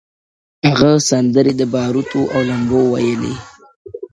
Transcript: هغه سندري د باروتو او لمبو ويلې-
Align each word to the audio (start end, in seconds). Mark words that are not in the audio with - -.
هغه 0.67 0.91
سندري 1.09 1.53
د 1.59 1.63
باروتو 1.73 2.21
او 2.33 2.41
لمبو 2.49 2.81
ويلې- 2.93 3.37